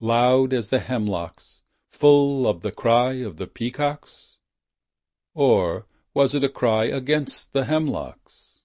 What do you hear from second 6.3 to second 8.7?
it a cry against the hemlocks?